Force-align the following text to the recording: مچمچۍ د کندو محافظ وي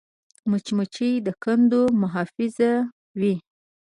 مچمچۍ 0.49 1.11
د 1.25 1.27
کندو 1.43 1.81
محافظ 2.01 2.55
وي 3.19 3.35